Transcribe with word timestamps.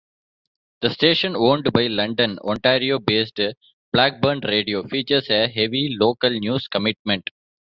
The 0.81 0.89
station, 0.89 1.35
owned 1.35 1.71
by 1.73 1.85
London, 1.85 2.39
Ontario-based 2.39 3.39
Blackburn 3.93 4.39
Radio, 4.39 4.81
features 4.87 5.29
a 5.29 5.47
heavy 5.47 5.89
local 5.95 6.31
news 6.31 6.67
commitment. 6.67 7.29